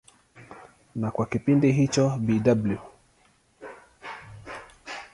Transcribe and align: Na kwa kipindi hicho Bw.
Na 0.95 1.11
kwa 1.11 1.25
kipindi 1.31 1.67
hicho 1.77 2.03
Bw. 2.25 2.29